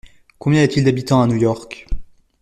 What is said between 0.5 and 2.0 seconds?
y a-t-il d’habitants à New York?